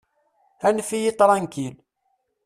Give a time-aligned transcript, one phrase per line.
[0.67, 1.75] Anef-iyi tṛankil.